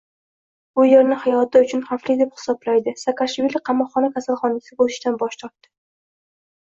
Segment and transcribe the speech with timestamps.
[0.83, 5.71] U yerni hayoti uchun xavfli deb hisoblaydi: Saakashvili qamoqxona kasalxonasiga o‘tishdan bosh tortdi